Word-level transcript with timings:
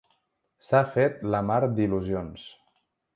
S'ha 0.69 0.79
fet 0.95 1.21
la 1.35 1.41
mar 1.49 1.59
d'il·lusions. 1.81 2.47